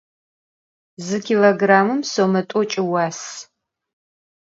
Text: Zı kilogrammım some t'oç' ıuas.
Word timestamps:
Zı 1.05 1.17
kilogrammım 1.25 2.01
some 2.11 2.41
t'oç' 2.49 2.77
ıuas. 2.83 3.19